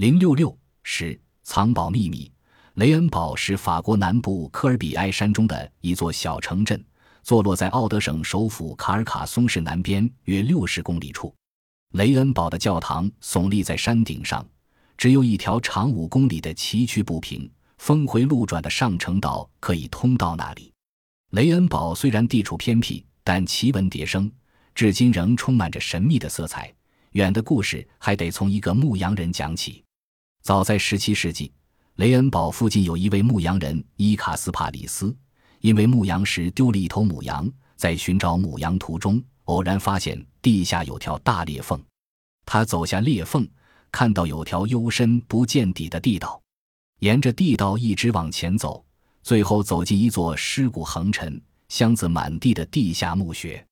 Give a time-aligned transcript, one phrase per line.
[0.00, 2.32] 零六六十藏宝秘密。
[2.76, 6.82] 雷恩堡是法国南部科尔比埃山中的一座小城镇，
[7.22, 11.34] 坐落在奥德省首府卡尔卡松市南边约六十公里处。
[11.92, 14.42] 雷恩堡的教堂耸立在山顶上，
[14.96, 17.46] 只有一条长五公里的崎岖不平、
[17.76, 20.72] 峰回路转的上城道可以通到那里。
[21.32, 24.32] 雷恩堡虽然地处偏僻，但奇闻迭生，
[24.74, 26.72] 至今仍充满着神秘的色彩。
[27.10, 29.84] 远的故事还得从一个牧羊人讲起。
[30.42, 31.52] 早在十七世纪，
[31.96, 35.14] 雷恩堡附近有一位牧羊人伊卡斯帕里斯，
[35.60, 41.78] 因为牧羊时丢了一头母羊，在寻找母羊途中，偶然发现地下有条大裂缝。
[42.46, 43.46] 他走下裂缝，
[43.92, 46.40] 看到有条幽深不见底的地道，
[47.00, 48.82] 沿着地道一直往前走，
[49.22, 53.62] 最后走进一座尸骨横陈、箱子满地的地下墓穴。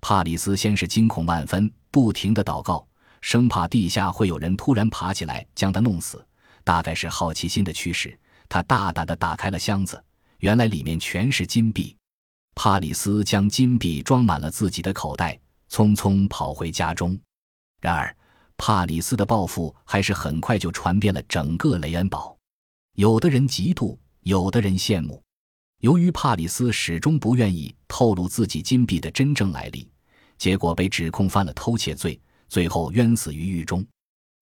[0.00, 2.84] 帕里斯先是惊恐万分，不停的祷告，
[3.20, 6.24] 生怕地下会有人突然爬起来将他弄死。
[6.64, 8.18] 大概是好奇心的驱使，
[8.48, 10.02] 他大胆的打开了箱子，
[10.38, 11.96] 原来里面全是金币。
[12.54, 15.38] 帕里斯将金币装满了自己的口袋，
[15.70, 17.18] 匆匆跑回家中。
[17.80, 18.14] 然而，
[18.58, 22.36] 帕里斯的抱负还是很快就传遍了整个雷恩堡，
[22.96, 25.22] 有的人嫉妒，有的人羡慕。
[25.80, 29.88] 由于帕里斯始终不愿意透露自己金币的真正来历，
[30.36, 33.86] 结果被指控犯了偷窃罪，最后冤死于狱中。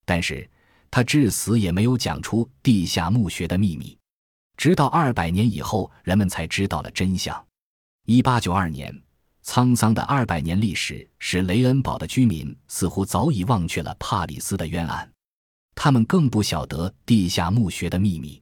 [0.05, 0.49] 但是
[0.91, 3.98] 他至死也没有讲出地下墓穴的秘密，
[4.57, 7.45] 直到二百年以后，人们才知道了真相。
[8.07, 8.97] 一八九二年，
[9.45, 15.11] 沧桑的二百年历史使雷恩堡的居民似乎早已忘却了帕里斯的冤案，
[15.75, 18.41] 他们更不晓得地下墓穴的秘密。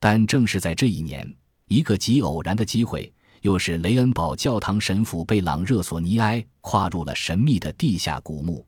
[0.00, 1.34] 但正是在这一年。
[1.68, 8.65] 一个极偶然的机会，又使雷恩堡教堂神父贝朗热索尼埃跨入了神秘的地下古墓，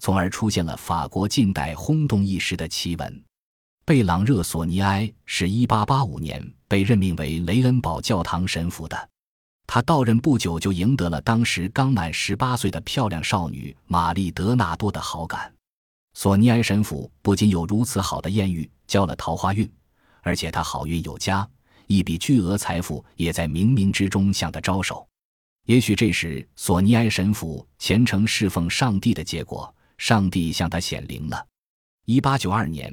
[0.00, 3.24] 从而出现了法国近代轰动一时的奇闻。
[3.84, 9.08] 贝朗热索尼埃是一八八五年被任命为雷恩堡教堂神父的，
[9.66, 15.52] 他到任不久就赢得了当时刚满十八岁的漂亮少女玛丽德纳多的好感。
[16.14, 19.70] 索尼埃神父不仅有如此好的艳遇，交了桃花运，
[20.22, 21.46] 而且他好运有加。
[21.86, 25.06] 一笔巨额财富也在冥冥之中向他招手，
[25.66, 31.46] 也许这是索尼埃神父虔诚侍奉上帝的结果，上帝向他显灵了。
[32.06, 32.90] 一八九二年，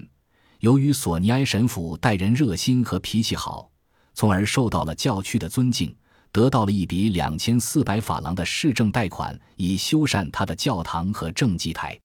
[0.60, 3.72] 由于索尼埃神父待人热心和脾气好，
[4.14, 5.96] 从而受到了教区的尊敬，
[6.34, 11.98] 得到了一笔两千四百法郎的市政贷款，以修缮他的教堂和正祭台。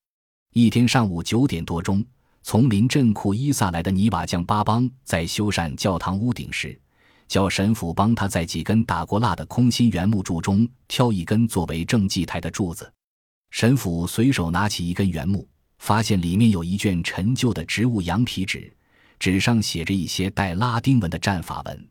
[0.55, 2.03] 一天上午九点多钟。
[2.45, 6.81] 从临镇库伊萨来的泥瓦匠巴邦在修缮教堂屋顶时，
[7.27, 12.93] 叫神父帮他在几根打过蜡的空心圆木柱中挑一根作为正祭台的柱子。
[13.53, 15.47] 神父随手拿起一根原木，
[15.79, 18.75] 发现里面有一卷陈旧的植物羊皮纸，
[19.19, 21.89] 纸上写着一些带拉丁文的战法文。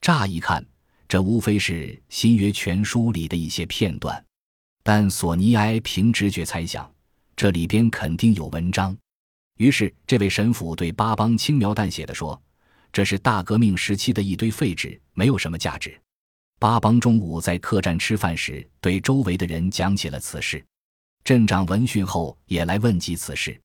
[0.00, 0.64] 乍一看，
[1.06, 4.24] 这无非是新约全书里的一些片段，
[4.82, 6.90] 但索尼埃凭直觉猜想，
[7.36, 8.96] 这里边肯定有文章。
[9.58, 12.42] 于是，这位神父对巴邦轻描淡写的说
[12.90, 16.00] ：“这是大革命时期的一堆废纸，没有什么价值。”
[16.58, 20.64] 巴邦中午在客栈吃饭时，对周围的人讲起了此事。
[21.24, 23.58] 镇长闻讯后也来问及此事。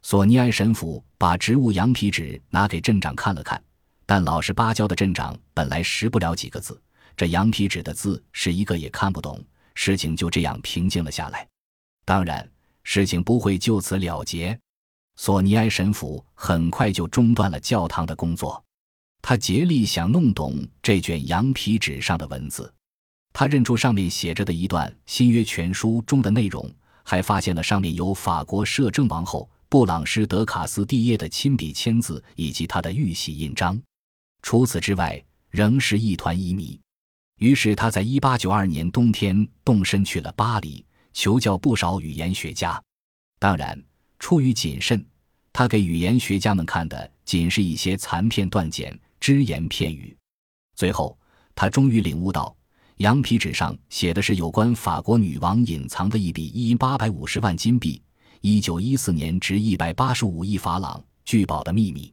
[0.00, 3.62] 索尼埃神父把植物羊皮纸拿给镇长看了看，
[4.06, 6.80] 但老实巴交的镇长本来识不了几个字，
[7.14, 9.38] 这羊皮纸的字是一个也看不懂。
[9.74, 11.46] 事情就这样平静了下来。
[12.06, 12.48] 当然，
[12.84, 14.58] 事情不会就此了结。
[15.16, 18.64] 索尼埃神父很快就中断了教堂的工作，
[19.20, 22.72] 他竭力想弄懂这卷羊皮纸上的文字。
[23.34, 26.72] 他认出上面写着的一段新约全书中的内容，
[27.04, 33.80] 还发现了上面有法国摄政王后布朗施德卡斯蒂耶的亲笔签字以及他的玉玺印章。
[34.42, 36.80] 除此之外，仍是一团疑迷。
[37.38, 42.82] 于是他在一八九二年冬天动身去了巴黎，求教不少语言学家。
[43.38, 43.80] 当然。
[44.20, 45.04] 出于谨慎，
[45.52, 50.16] 他给语言学家们看的仅是一些残片断简、只言片语。
[50.74, 51.18] 最后，
[51.54, 52.56] 他终于领悟到，
[52.98, 58.00] 羊皮纸上写的是有关法国女王隐藏的一笔一八百五十万金币，
[58.40, 62.12] 一九一四年值一百八十五亿法郎聚宝的秘密。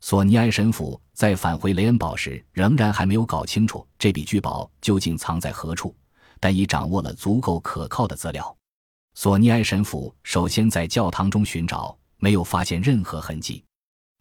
[0.00, 5.94] 索尼埃神父在返回雷恩堡时，仍然还没有搞清楚这笔聚宝究竟藏在何处，
[6.40, 8.56] 但已掌握了足够可靠的资料。
[9.14, 13.62] 索尼埃神父首先在教堂中寻找，没有发现任何痕迹。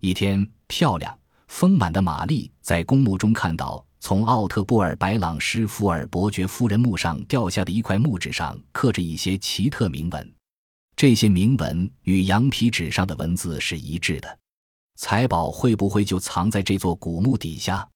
[0.02, 1.18] 一天，漂亮
[1.48, 10.34] 丰满的玛丽在公墓中看到从奥特布尔白朗施福尔伯爵夫人墓上掉下的一块木纸，上刻着一些奇特铭文。
[10.94, 14.40] 这些铭文与羊皮纸上的文字是一致的。
[14.98, 17.88] 财宝会不会就藏在这座古墓底下？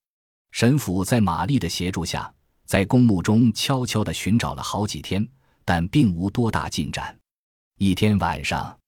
[0.52, 2.34] 神父在玛丽的协助下，
[2.66, 5.28] 在公墓中悄悄地寻找了好几天，
[5.66, 7.20] 但并无多大进展。
[7.80, 8.80] 一天晚上，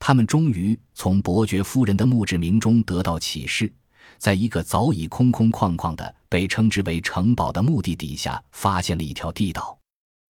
[0.00, 3.72] 他们终于从伯爵夫人的墓志铭中得到启示，
[4.18, 9.78] 在一个早已空空旷旷的、被称之为城堡的墓地底下，发现了一条地道。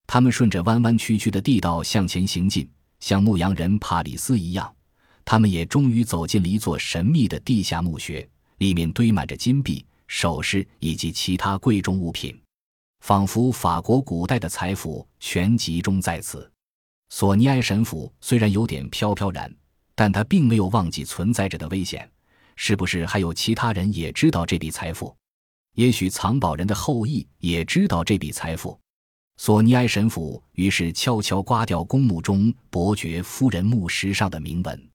[0.07, 2.69] 他们顺着弯弯曲曲的地道向前行进，
[3.01, 4.73] 像牧羊人帕里斯一样。
[5.25, 8.29] 他们也终于走进了一座神秘的地下墓穴，
[8.59, 12.41] 里面堆满着金币、首饰以及其他贵重物品，
[13.01, 16.49] 仿佛法国古代的财富全集中在此。
[17.09, 19.53] 索尼埃神父虽然有点飘飘然，
[19.97, 22.09] 但他并没有忘记存在着的危险。
[22.55, 25.15] 是不是还有其他人也知道这笔财富？
[25.77, 28.79] 也许藏宝人的后裔也知道这笔财富。
[29.37, 34.91] 索尼埃神父于是悄悄刮掉公墓中伯爵夫人墓石上的铭文。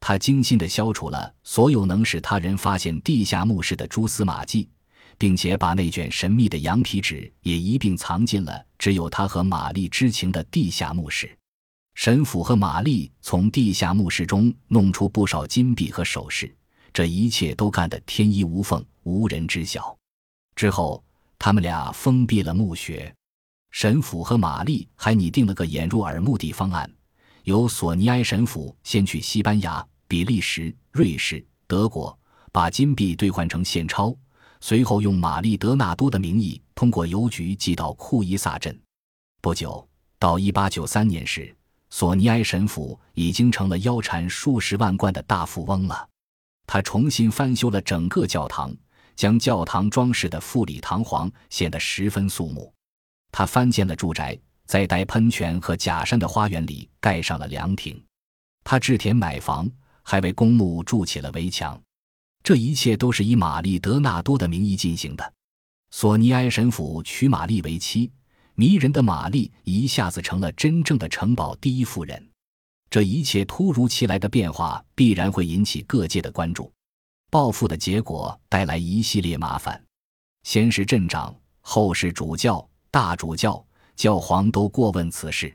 [0.00, 4.68] 他精心地消除了所有能使他人发现地下墓室的蛛丝马迹，
[5.16, 11.34] 并且把那卷神秘的羊皮纸也一并藏进了只有他和玛丽知情的地下墓室。
[11.94, 16.54] 神父和玛丽从地下墓室中弄出不少金币和首饰，
[16.92, 19.97] 这一切都干得天衣无缝，无人知晓。
[20.58, 21.00] 之后，
[21.38, 23.14] 他们俩封闭了墓穴。
[23.70, 26.92] 神父和玛丽还拟定了个掩入耳目的方案。
[27.44, 32.18] 由索尼埃神父先去西班牙、比利时、瑞士、德国，
[32.50, 34.12] 把金币兑换成现钞，
[34.60, 38.76] 随后用玛丽德纳多的名义通过邮局寄到库伊萨镇。
[39.40, 39.88] 不久，
[40.18, 41.54] 到一八九三年时，
[41.88, 46.08] 索尼埃神父已经成了腰缠数十万贯的大富翁了。
[46.66, 48.74] 他重新翻修了整个教堂，
[49.18, 52.72] 将教堂装饰的富丽堂皇，显得十分肃穆。
[53.32, 54.38] 他翻建了住宅。
[54.64, 57.98] 在带喷泉和假山的花园里盖上了凉亭，
[58.62, 59.66] 他置田买房，
[60.02, 61.80] 还为公墓筑起了围墙。
[62.42, 65.32] 这一切都是以玛丽德纳多的名义进行的。
[65.90, 68.12] 索尼埃神父娶玛丽为妻，
[68.56, 72.28] 迷人的玛丽一下子成了真正的城堡第一夫人。
[72.90, 76.70] 这一切突如其来的变化必然会引起各界的关注。
[77.30, 79.82] 报复的结果带来一系列麻烦，
[80.44, 83.62] 先是镇长，后是主教、大主教。
[83.96, 85.52] 教皇都过问此事，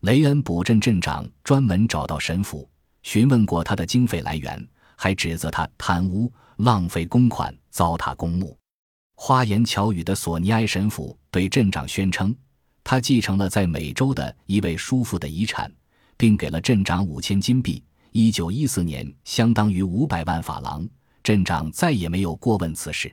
[0.00, 2.68] 雷恩堡镇镇长专门找到神父
[3.04, 8.58] 询问过他的经费来源，还指责他贪污、浪费公款、糟蹋公墓。
[9.14, 12.34] 花言巧语的索尼埃神父对镇长宣称，
[12.82, 15.72] 他继承了在美洲的一位叔父的遗产，
[16.16, 17.82] 并给了镇长五千金币。
[18.10, 20.84] 一九一四年，相当于五百万法郎。
[21.26, 23.12] 镇长再也没有过问此事。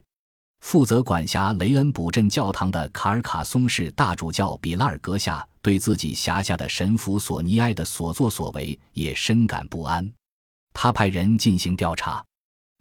[0.60, 10.08] 负责管辖雷恩堡镇教堂的卡尔卡松市大主教比拉尔阁下，对自己辖下的神父索尼埃的所作所为也深感不安。
[10.76, 12.24] 他派人进行调查，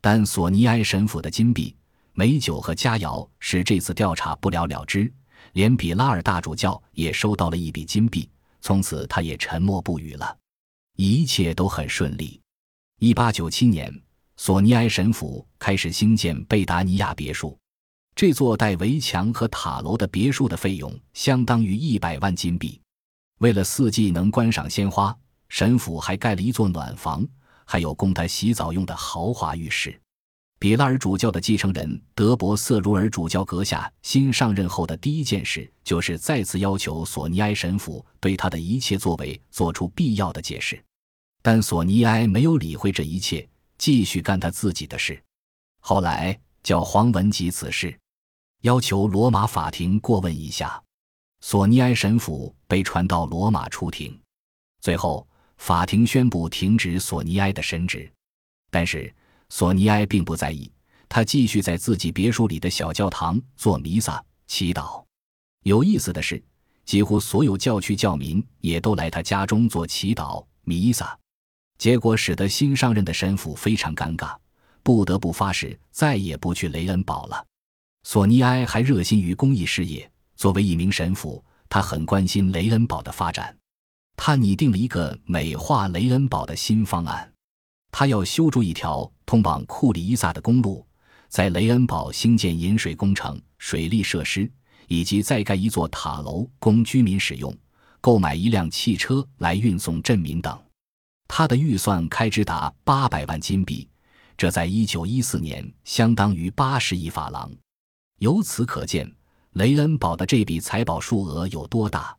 [0.03, 1.75] 但索尼埃神父的金币、
[2.13, 5.11] 美酒和佳肴使这次调查不了了之。
[5.55, 8.29] 连比拉尔大主教也收到了一笔金币，
[8.61, 10.37] 从此他也沉默不语了。
[10.97, 12.39] 一切都很顺利。
[12.99, 13.91] 一八九七年，
[14.37, 17.57] 索尼埃神父开始兴建贝达尼亚别墅。
[18.15, 22.81] 这座带围墙和塔楼的别墅的费用相当于一百万金币。
[23.39, 25.17] 为了四季能观赏鲜花，
[25.49, 27.27] 神父还盖了一座暖房，
[27.65, 29.99] 还有供他洗澡用的豪华浴室。
[30.59, 40.81] 比拉尔主教的继承人德伯瑟茹尔主教阁下新上任后的第一件事，就是再次要求索尼埃神父对他的一切作为做出必要的解释。
[41.43, 43.49] 但索尼埃没有理会这一切，
[43.83, 45.21] 继续干他自己的事。
[45.81, 47.99] 后来叫黄文吉此事。
[48.61, 50.81] 要求罗马法庭过问一下，
[51.41, 54.17] 索尼埃神父被传到罗马出庭，
[54.81, 58.09] 最后法庭宣布停止索尼埃的神职。
[58.71, 59.13] 但是
[59.49, 60.71] 索尼埃并不在意，
[61.09, 65.05] 他继续在自己别墅里的小教堂做弥撒祈祷。
[65.65, 66.41] 有意思的是，
[66.85, 71.19] 几乎所有教区教民也都来他家中做祈祷弥撒，
[71.83, 74.37] 结果使得新上任的神父非常尴尬，
[74.85, 77.45] 不得不发誓再也不去雷恩堡了。
[78.05, 80.09] 索尼埃还热心于公益事业。
[80.37, 83.53] 作为一名神父，他很关心雷恩堡的发展。
[84.17, 87.29] 他拟定了一个美化雷恩堡的新方案。
[87.91, 90.87] 他要修筑一条通往库里伊萨的公路，
[91.29, 94.49] 在雷恩堡兴建饮水工程、水利设施，
[94.87, 97.53] 以及再盖一座塔楼供居民使用，
[98.01, 100.57] 购买一辆汽车来运送镇民等。
[101.35, 103.89] 他的预算开支达八百万金币，
[104.37, 107.51] 这在一九一四年相当于八十亿法郎。
[108.19, 109.11] 由此可见，
[109.55, 112.15] 雷恩堡的这笔财宝数额有多大。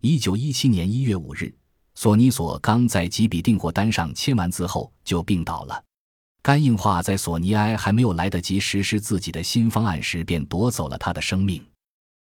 [0.00, 1.54] 一九一七年一月五日，
[1.96, 5.84] 索尼索刚在几笔订货单上签完字后就病倒了。
[6.40, 11.62] 肝硬化在索尼埃还没有来得及实施自己的新方案时，便夺走了他的生命。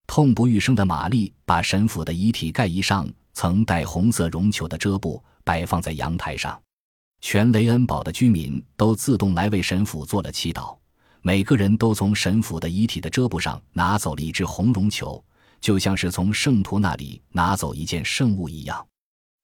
[0.07, 6.62] 痛不欲生的玛丽把神父的遗体盖衣上曾带红色绒球的遮布摆放在阳台上，
[7.21, 10.77] 全雷恩堡的居民都自动来为神父做了祈祷。
[11.21, 15.24] 每个人都从神父的遗体的遮布上拿走了一只红绒球，
[15.60, 18.83] 就像是从圣徒那里拿走一件圣物一样。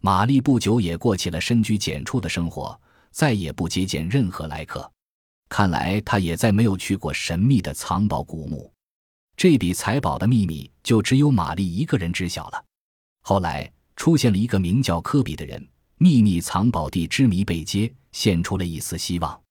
[0.01, 2.79] 玛丽不久也过起了深居简出的生活，
[3.11, 4.91] 再也不接见任何来客。
[5.49, 8.71] 看来她也再没有去过神秘的藏宝古墓。
[9.35, 12.65] 这笔财宝的秘密就只有玛丽一个人知晓了。
[13.21, 15.63] 后来出现了一个名叫科比的人，
[15.99, 19.41] 秘密藏宝地之谜被揭，现出了一丝希望。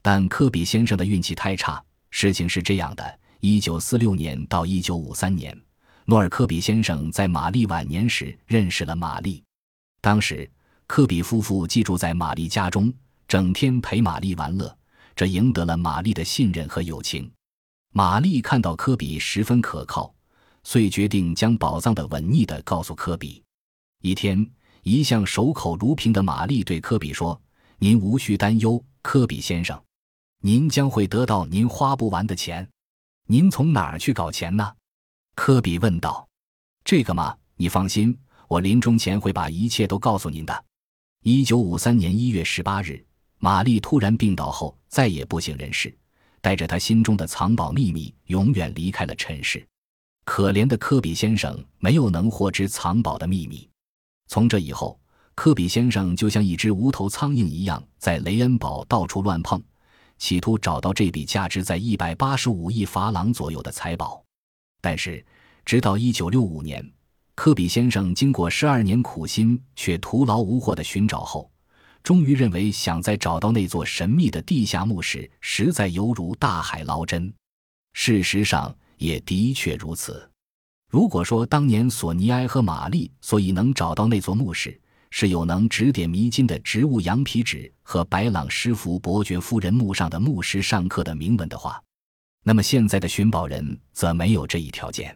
[0.00, 1.82] 但科比先生的运气太差。
[2.10, 5.60] 事情是这样的：一九四六年到一九五三年，
[6.04, 9.42] 诺尔科比先生在玛丽晚年时认识了玛丽。
[10.00, 10.48] 当时，
[10.86, 12.92] 科比夫妇寄住在玛丽家中，
[13.26, 14.74] 整天陪玛丽玩乐，
[15.16, 17.30] 这赢得了玛丽的信任和友情。
[17.92, 20.14] 玛丽看到科比十分可靠，
[20.62, 23.42] 遂决定将宝藏的稳逆的告诉科比。
[24.00, 24.48] 一天，
[24.88, 27.38] 一向守口如瓶的玛丽对科比说
[27.76, 29.78] ：“您无需担忧，科比先生，
[30.40, 32.66] 您将会得到您花不完的钱。
[33.26, 34.72] 您从哪儿去搞钱呢？”
[35.36, 36.26] 科比问道。
[36.84, 38.18] “这个嘛，你放心，
[38.48, 40.64] 我临终前会把一切都告诉您的。”
[41.22, 43.04] 一九五三年一月十八日，
[43.40, 45.94] 玛丽突然病倒后，再也不省人事。
[46.40, 49.62] 带着她心中的藏宝秘密，永远离开了尘世。
[50.24, 53.68] 可怜的科比先生没有能获知藏宝的秘密。
[54.28, 55.00] 从这以后，
[55.34, 59.60] 科比先生就像一只无头苍蝇一样，在雷恩堡到处乱碰，
[60.18, 64.22] 企图找到这笔价值在一百八十五亿法郎左右的财宝。
[64.80, 65.24] 但是，
[65.64, 66.88] 直到一九六五年，
[67.34, 71.50] 科比先生经过十二年苦心却徒劳无获的寻找后，
[72.02, 77.32] 终于认为，想再找到那座神秘的地下墓室，实在犹如大海捞针。
[77.94, 80.30] 事实上，也的确如此。
[80.88, 84.80] 如果说当年索尼埃和玛丽所以能找到那座墓室，
[85.10, 91.82] 是有能指点迷津的植物羊皮纸和白朗师傅伯爵夫人墓上的牧师上课的铭文的话，
[92.42, 95.14] 那么现在的寻宝人则没有这一条件。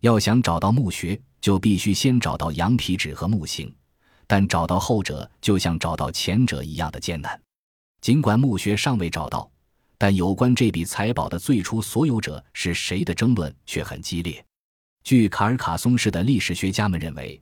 [0.00, 3.72] 要想找到墓穴，就必须先找到羊皮纸和木形。
[4.26, 7.38] 但找到后者就像找到前者一样的艰难。
[8.00, 9.50] 尽管墓穴尚未找到，
[9.98, 14.42] 但有关这笔财宝的最初所有者是谁的争论却很激烈。
[15.04, 17.40] 据卡尔卡松市的历史学家们认为，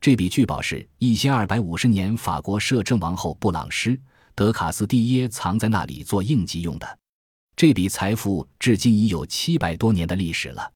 [0.00, 3.96] 这笔巨宝是一千二百五十年法国摄政王后布朗施·
[4.34, 6.98] 德卡斯蒂耶藏在那里做应急用的。
[7.56, 10.70] 这笔财富至今已有七百多年的历史了。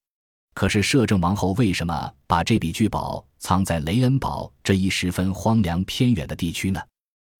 [0.54, 6.80] 可是摄政王后为什么把这笔巨宝藏在雷恩堡这一十分荒凉偏远的地区呢？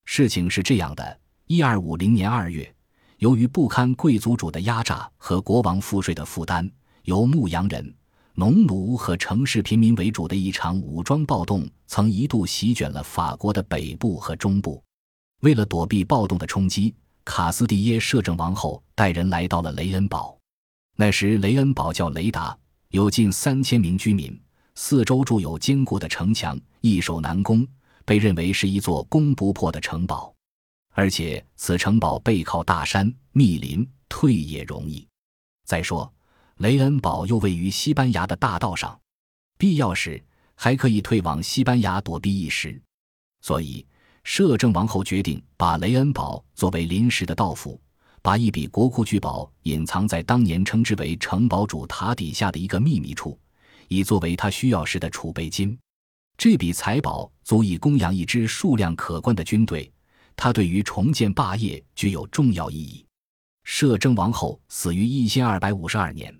[0.04, 2.72] 事情是这样的：一二五零年二月，
[3.18, 6.70] 由于不堪贵族主的压榨和国王赋税的负担，
[7.04, 7.94] 由牧羊人、
[8.34, 14.82] 农奴和城市平民为主的一场武装暴动，曾一度席卷了法国的北部和中部。
[15.40, 20.38] 为了躲避暴动的冲击，卡斯蒂耶摄政王后带人来到了雷恩堡。
[20.96, 22.56] 那时，雷恩堡叫雷达。
[22.88, 24.38] 有近三千名居民，
[24.74, 27.66] 四周筑有坚固的城墙，易守难攻，
[28.04, 30.34] 被认为是一座攻不破的城堡。
[30.90, 35.06] 而且此城堡背靠大山密林，退也容易。
[35.64, 36.12] 再说，
[36.62, 38.96] 雷恩堡又位于西班牙的大道上，
[39.58, 40.22] 必要时
[40.54, 42.80] 还可以退往西班牙躲避一时。
[43.40, 43.84] 所以，
[44.22, 47.80] 摄政王后决定把雷恩堡作为临时的道府。
[48.22, 53.36] 把一笔国库巨宝隐藏在当年称之为城堡主塔底下的一个秘密处，
[53.88, 55.76] 以作为他需要时的储备金。
[56.38, 59.92] 这笔财宝足以供养一支数量可观的军队，
[60.36, 63.04] 它对于重建霸业具有重要意义。
[63.64, 66.32] 摄政王后死于一千二百五十二年，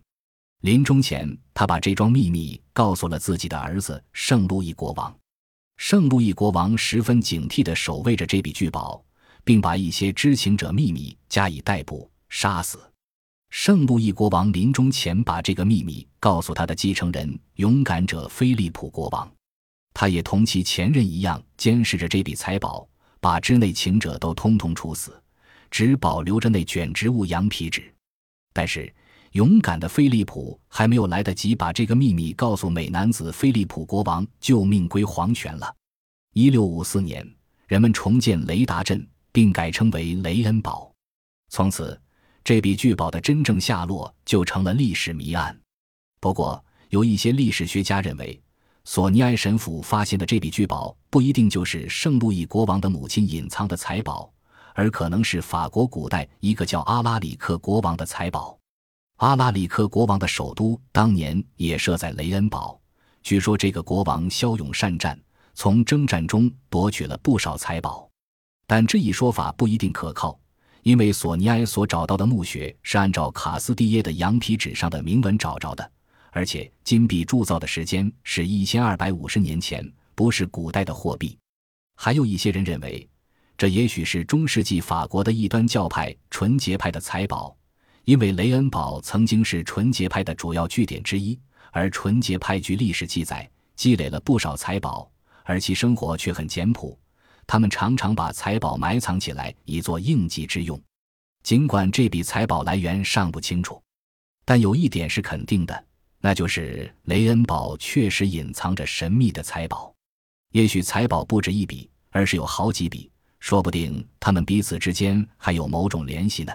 [0.62, 5.14] 临终前，他把这桩秘密告诉了自己的儿子圣路易国王。
[5.76, 9.04] 圣路易国王十分警惕地守卫着这笔巨宝。
[9.45, 12.78] 并把一些知情者秘密加以逮捕、杀死。
[13.50, 19.31] 圣路易国王临终前把这个秘密告诉他的继承人勇敢者菲利普国王，
[19.92, 22.88] 他也同其前任一样监视着这笔财宝，
[23.21, 25.21] 把知内情者都通通处死，
[25.71, 27.92] 只保留着那卷植物羊皮纸。
[28.54, 28.92] 但是，
[29.33, 35.75] 勇敢的菲利普还没有来得及把这个秘密告诉美男子菲利普国王，就命归黄泉了。
[36.33, 37.29] 一六五四年，
[37.67, 39.07] 人们重建雷达镇。
[39.35, 40.93] 并改称为雷恩堡，
[41.49, 41.99] 从此
[42.45, 45.59] 这笔巨宝的真正下落就成了历史谜案。
[46.21, 48.39] 不过，有一些历史学家认为，
[48.85, 54.31] 索尼埃神父发现的这笔巨宝不一定就是圣路易国王的母亲隐藏的财宝，
[54.75, 58.62] 而可能是法国古代一个叫阿拉里克国王的财宝。
[59.23, 62.76] 阿拉里克国王的首都当年也设在雷恩堡。
[63.23, 65.17] 据说这个国王骁勇善战，
[65.55, 68.11] 从征战中夺取了不少财宝。
[68.67, 70.37] 但这一说法不一定可靠，
[70.83, 75.88] 因为索尼埃所找到的墓穴是按照卡斯蒂耶的羊皮纸上的铭文找着的，
[76.33, 81.38] 而且金币铸造的时间是一千二百五十年前，不是古代的货币。
[81.95, 83.09] 还有一些人认为，
[83.57, 87.57] 这也许是中世纪法国的异端教派纯洁派的财宝，
[88.04, 91.38] 因为雷恩堡曾经是纯洁派的主要据点之一，
[91.71, 95.11] 而纯洁派据历史记载积累了不少财宝，
[95.44, 96.99] 而其生活却很简朴。
[97.47, 100.80] 他们常常把财宝埋藏起来，以作应急之用。
[101.42, 103.82] 尽管这笔财宝来源尚不清楚，
[104.44, 105.85] 但有一点是肯定的，
[106.21, 109.92] 那就是雷恩堡确实隐藏着神秘的财宝。
[110.52, 116.52] 也许财宝不止一笔，而是有好几笔，说不定他们彼此之间还有某种联系呢。